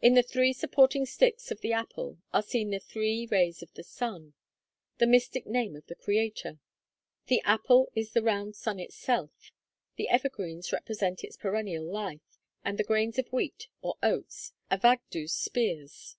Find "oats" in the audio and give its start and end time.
14.02-14.54